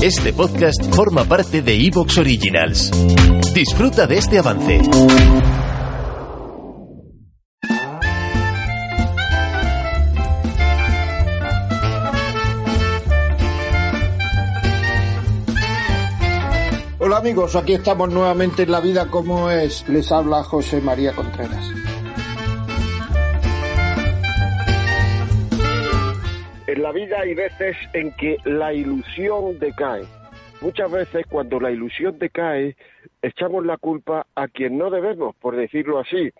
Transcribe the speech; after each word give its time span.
Este 0.00 0.32
podcast 0.32 0.94
forma 0.94 1.24
parte 1.24 1.60
de 1.60 1.74
Evox 1.74 2.18
Originals. 2.18 2.92
Disfruta 3.52 4.06
de 4.06 4.18
este 4.18 4.38
avance. 4.38 4.80
Hola 17.00 17.16
amigos, 17.16 17.56
aquí 17.56 17.72
estamos 17.72 18.08
nuevamente 18.08 18.62
en 18.62 18.70
La 18.70 18.78
Vida 18.78 19.10
como 19.10 19.50
es. 19.50 19.84
Les 19.88 20.12
habla 20.12 20.44
José 20.44 20.80
María 20.80 21.12
Contreras. 21.12 21.64
En 26.78 26.84
la 26.84 26.92
vida 26.92 27.22
hay 27.22 27.34
veces 27.34 27.76
en 27.92 28.12
que 28.12 28.36
la 28.44 28.72
ilusión 28.72 29.58
decae. 29.58 30.04
Muchas 30.60 30.88
veces 30.88 31.26
cuando 31.28 31.58
la 31.58 31.72
ilusión 31.72 32.16
decae, 32.20 32.76
echamos 33.20 33.66
la 33.66 33.78
culpa 33.78 34.28
a 34.36 34.46
quien 34.46 34.78
no 34.78 34.88
debemos, 34.88 35.34
por 35.34 35.56
decirlo 35.56 35.98
así. 35.98 36.30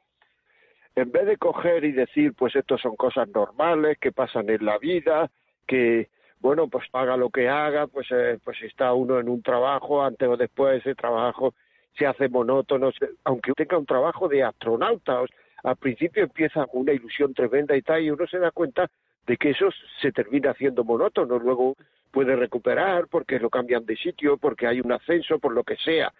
En 0.95 1.11
vez 1.11 1.27
de 1.27 1.39
coger 1.39 1.83
y 1.83 1.91
decir, 1.91 2.35
pues 2.35 2.55
esto 2.55 2.79
son 2.79 2.95
cosas 2.95 3.27
normales 3.31 3.99
que 4.01 4.13
pasan 4.13 4.49
en 4.49 4.65
la 4.65 4.79
vida, 4.79 5.29
que 5.67 6.09
bueno, 6.39 6.69
pues 6.69 6.87
haga 6.93 7.17
lo 7.17 7.31
que 7.31 7.49
haga, 7.49 7.89
pues, 7.89 8.07
eh, 8.13 8.39
pues 8.45 8.63
está 8.63 8.93
uno 8.93 9.19
en 9.19 9.29
un 9.29 9.43
trabajo, 9.43 10.05
antes 10.05 10.29
o 10.29 10.37
después 10.37 10.79
ese 10.79 10.95
trabajo 10.95 11.53
se 11.99 12.07
hace 12.07 12.29
monótono, 12.29 12.93
aunque 13.25 13.55
tenga 13.55 13.77
un 13.77 13.87
trabajo 13.87 14.29
de 14.29 14.45
astronauta, 14.45 15.21
al 15.65 15.77
principio 15.79 16.23
empieza 16.23 16.65
una 16.75 16.93
ilusión 16.93 17.35
tremenda 17.35 17.77
y 17.77 17.83
tal, 17.83 18.03
y 18.03 18.11
uno 18.13 18.25
se 18.29 18.39
da 18.39 18.53
cuenta 18.53 18.89
de 19.29 19.37
que 19.37 19.51
eso 19.51 19.69
se 20.03 20.11
termina 20.11 20.51
haciendo 20.51 20.83
monótono, 20.83 21.39
luego 21.39 21.77
puede 22.11 22.35
recuperar 22.35 23.07
porque 23.07 23.39
lo 23.39 23.51
cambian 23.51 23.87
de 23.87 23.97
sitio, 23.97 24.37
porque 24.37 24.67
hay 24.67 24.81
un 24.81 24.91
ascenso, 24.91 25.39
por 25.39 25.55
lo 25.55 25.63
que 25.63 25.77
sea. 25.77 26.13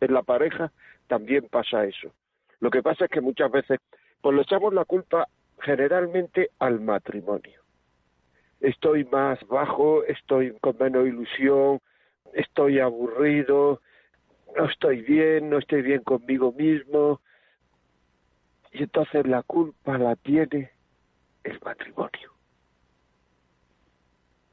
En 0.00 0.14
la 0.14 0.22
pareja 0.22 0.70
también 1.08 1.48
pasa 1.50 1.84
eso. 1.84 2.12
Lo 2.60 2.70
que 2.70 2.82
pasa 2.82 3.06
es 3.06 3.10
que 3.10 3.20
muchas 3.20 3.50
veces 3.50 3.80
pues 4.20 4.36
le 4.36 4.42
echamos 4.42 4.72
la 4.72 4.84
culpa 4.84 5.26
generalmente 5.60 6.50
al 6.60 6.80
matrimonio 6.80 7.64
estoy 8.64 9.04
más 9.04 9.38
bajo, 9.46 10.04
estoy 10.04 10.56
con 10.60 10.76
menos 10.78 11.06
ilusión, 11.06 11.80
estoy 12.32 12.80
aburrido, 12.80 13.80
no 14.56 14.64
estoy 14.64 15.02
bien, 15.02 15.50
no 15.50 15.58
estoy 15.58 15.82
bien 15.82 16.02
conmigo 16.02 16.52
mismo. 16.52 17.20
Y 18.72 18.82
entonces 18.84 19.26
la 19.26 19.42
culpa 19.42 19.98
la 19.98 20.16
tiene 20.16 20.70
el 21.44 21.60
matrimonio. 21.64 22.33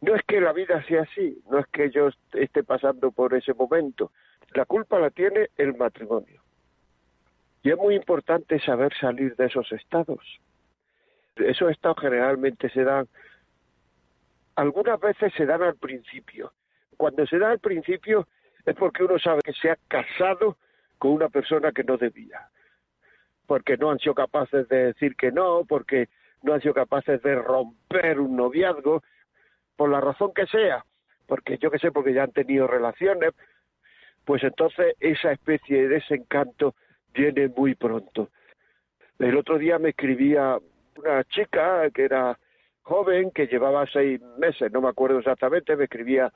No 0.02 0.16
es 0.16 0.22
que 0.24 0.42
la 0.42 0.52
vida 0.52 0.84
sea 0.86 1.04
así, 1.04 1.42
no 1.50 1.60
es 1.60 1.68
que 1.68 1.92
yo 1.92 2.10
esté 2.34 2.64
pasando 2.64 3.12
por 3.12 3.34
ese 3.34 3.54
momento. 3.54 4.12
La 4.54 4.66
culpa 4.66 5.00
la 5.00 5.12
tiene 5.12 5.50
el 5.58 5.76
matrimonio. 5.76 6.42
Y 7.64 7.70
es 7.70 7.78
muy 7.78 7.96
importante 7.96 8.60
saber 8.60 8.92
salir 9.00 9.36
de 9.36 9.46
esos 9.46 9.72
estados. 9.72 10.20
Esos 11.36 11.72
estados 11.72 11.98
generalmente 12.02 12.70
se 12.70 12.84
dan 12.84 13.08
algunas 14.56 15.00
veces 15.00 15.34
se 15.36 15.46
dan 15.46 15.64
al 15.64 15.76
principio. 15.76 16.52
Cuando 16.98 17.26
se 17.26 17.40
da 17.40 17.52
al 17.52 17.60
principio 17.60 18.28
es 18.66 18.76
porque 18.76 19.04
uno 19.04 19.18
sabe 19.18 19.42
que 19.44 19.54
se 19.54 19.72
ha 19.72 19.78
casado 19.88 20.58
con 20.98 21.12
una 21.12 21.30
persona 21.30 21.72
que 21.72 21.84
no 21.84 21.98
debía, 21.98 22.50
porque 23.48 23.78
no 23.78 23.90
han 23.90 24.00
sido 24.00 24.14
capaces 24.14 24.68
de 24.70 24.88
decir 24.88 25.16
que 25.16 25.32
no, 25.32 25.66
porque 25.68 26.10
no 26.44 26.54
han 26.54 26.62
sido 26.62 26.74
capaces 26.74 27.22
de 27.24 27.36
romper 27.36 28.20
un 28.20 28.36
noviazgo, 28.36 29.02
por 29.82 29.90
la 29.90 30.00
razón 30.00 30.32
que 30.32 30.46
sea, 30.46 30.86
porque 31.26 31.58
yo 31.58 31.72
que 31.72 31.80
sé, 31.80 31.92
porque 31.92 32.14
ya 32.14 32.22
han 32.22 32.32
tenido 32.32 32.68
relaciones, 32.68 33.32
pues 34.23 34.44
entonces 34.44 34.94
esa 35.00 35.32
especie 35.32 35.82
de 35.82 35.88
desencanto 35.96 36.76
viene 37.16 37.48
muy 37.48 37.73
pronto. 37.73 38.30
El 39.17 39.36
otro 39.36 39.58
día 39.58 39.80
me 39.80 39.89
escribía 39.89 40.60
una 40.98 41.23
chica 41.23 41.89
que 41.89 42.04
era 42.04 42.38
joven 42.83 43.32
que 43.32 43.48
llevaba 43.48 43.88
seis 43.92 44.22
meses, 44.38 44.72
no 44.72 44.82
me 44.82 44.89
acuerdo 44.89 45.17
exactamente, 45.17 45.76
me 45.76 45.86
escribía 45.86 46.32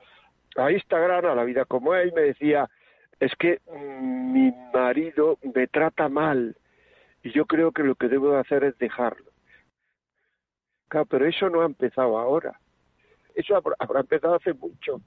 a 0.56 0.72
Instagram, 0.72 1.26
a 1.26 1.36
la 1.36 1.44
vida 1.44 1.66
como 1.66 1.94
él, 1.94 2.12
me 2.16 2.22
decía, 2.22 2.68
es 3.20 3.32
que 3.38 3.60
mm, 3.70 4.32
mi 4.32 4.52
marido 4.74 5.38
me 5.54 5.68
trata 5.68 6.08
mal 6.08 6.56
y 7.22 7.30
yo 7.30 7.46
creo 7.46 7.70
que 7.70 7.84
lo 7.84 7.94
que 7.94 8.08
debo 8.08 8.36
hacer 8.38 8.64
es 8.64 8.76
dejarlo. 8.78 9.30
Claro, 10.88 11.06
pero 11.06 11.26
eso 11.28 11.48
no 11.48 11.62
ha 11.62 11.66
empezado 11.66 12.18
ahora. 12.18 12.58
Eso 13.36 13.54
habrá 13.78 14.00
empezado 14.00 14.34
hace 14.34 14.54
mucho. 14.54 15.00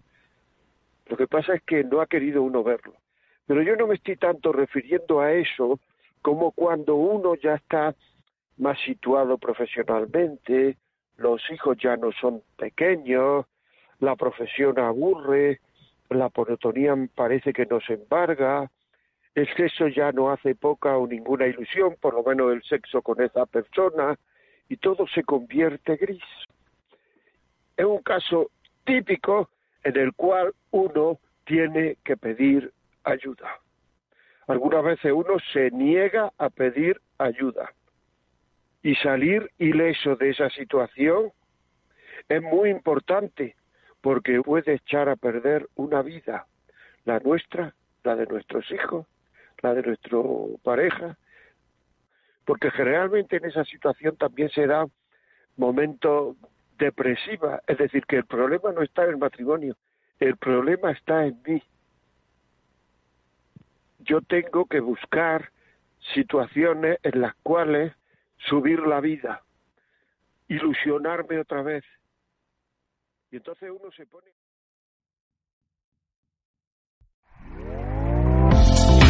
Lo 1.07 1.17
que 1.17 1.28
pasa 1.28 1.56
es 1.56 1.63
que 1.63 1.84
no 1.84 2.00
ha 2.00 2.07
querido 2.07 2.44
uno 2.44 2.63
verlo. 2.63 2.94
Pero 3.47 3.63
yo 3.63 3.75
no 3.75 3.88
me 3.88 3.95
estoy 3.95 4.16
tanto 4.16 4.51
refiriendo 4.51 5.19
a 5.19 5.34
eso 5.34 5.79
como 6.22 6.51
cuando 6.51 6.95
uno 6.95 7.34
ya 7.34 7.56
está 7.56 7.95
más 8.57 8.78
situado 8.85 9.39
profesionalmente, 9.39 10.78
los 11.18 11.41
hijos 11.50 11.75
ya 11.81 11.97
no 11.97 12.12
son 12.12 12.44
pequeños, 12.56 13.47
la 14.00 14.16
profesión 14.16 14.78
aburre, 14.79 15.59
la 16.09 16.29
monotonía 16.35 16.95
parece 17.16 17.51
que 17.53 17.66
nos 17.66 17.89
embarga, 17.89 18.69
el 19.34 19.47
sexo 19.56 19.88
ya 19.88 20.12
no 20.12 20.29
hace 20.29 20.53
poca 20.53 20.95
o 20.97 21.07
ninguna 21.07 21.47
ilusión, 21.47 21.95
por 22.00 22.13
lo 22.13 22.23
menos 22.23 22.53
el 22.53 22.62
sexo 22.63 23.01
con 23.01 23.22
esa 23.22 23.47
persona, 23.47 24.16
y 24.68 24.78
todo 24.78 25.07
se 25.07 25.23
convierte 25.23 25.95
gris. 25.95 26.22
Es 27.79 27.85
un 27.85 28.00
caso 28.00 28.51
típico 28.84 29.50
en 29.85 29.95
el 29.95 30.12
cual 30.12 30.53
uno 30.72 31.17
tiene 31.45 31.95
que 32.03 32.17
pedir 32.17 32.73
ayuda. 33.06 33.57
Algunas 34.47 34.84
veces 34.84 35.13
uno 35.16 35.38
se 35.53 35.72
niega 35.72 36.29
a 36.38 36.50
pedir 36.50 37.00
ayuda 37.18 37.72
y 38.84 38.95
salir 38.95 39.50
ileso 39.59 40.18
de 40.18 40.31
esa 40.31 40.50
situación 40.50 41.31
es 42.28 42.41
muy 42.41 42.69
importante 42.69 43.56
porque 44.01 44.41
puede 44.41 44.73
echar 44.73 45.07
a 45.07 45.16
perder 45.16 45.66
una 45.75 46.01
vida, 46.01 46.47
la 47.06 47.19
nuestra, 47.19 47.73
la 48.03 48.18
de 48.18 48.25
nuestros 48.25 48.69
hijos, 48.72 49.07
la 49.62 49.73
de 49.73 49.84
nuestra 49.84 50.19
pareja, 50.63 51.18
porque 52.44 52.72
generalmente 52.72 53.38
en 53.38 53.45
esa 53.45 53.63
situación 53.63 54.18
también 54.18 54.50
se 54.50 54.68
da 54.68 54.85
momento 55.56 56.35
depresiva, 56.79 57.62
es 57.67 57.78
decir, 57.78 58.06
que 58.06 58.16
el 58.16 58.25
problema 58.25 58.72
no 58.72 58.81
está 58.81 59.03
en 59.03 59.12
el 59.12 59.17
matrimonio, 59.17 59.75
el 60.19 60.38
problema 60.38 60.91
está 60.91 61.25
en 61.25 61.40
mí. 61.45 61.62
Yo 64.00 64.22
tengo 64.22 64.66
que 64.66 64.79
buscar 64.79 65.51
situaciones 66.13 66.97
en 67.03 67.22
las 67.22 67.35
cuales 67.44 67.94
subir 68.38 68.79
la 68.79 69.01
vida, 69.01 69.44
ilusionarme 70.47 71.39
otra 71.39 71.62
vez. 71.62 71.84
Y 73.31 73.35
entonces 73.35 73.69
uno 73.69 73.91
se 73.91 74.07
pone... 74.07 74.31